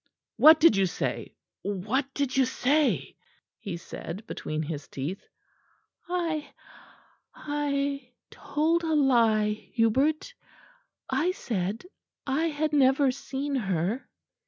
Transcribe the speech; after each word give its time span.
"What 0.37 0.59
did 0.59 0.75
you 0.75 0.87
say? 0.87 1.35
What 1.61 2.11
did 2.15 2.35
you 2.35 2.45
say?" 2.45 3.17
he 3.59 3.77
said 3.77 4.25
between 4.25 4.63
his 4.63 4.87
teeth. 4.87 5.27
"I 6.09 6.51
I 7.35 8.09
told 8.31 8.83
a 8.83 8.95
lie, 8.95 9.51
Hubert; 9.75 10.33
I 11.07 11.29
said 11.33 11.85
I 12.25 12.47
had 12.47 12.73
never 12.73 13.11
seen 13.11 13.53
her." 13.53 14.09